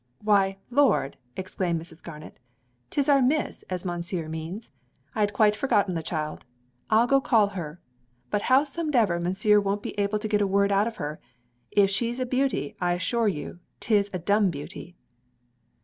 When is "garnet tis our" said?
2.01-3.21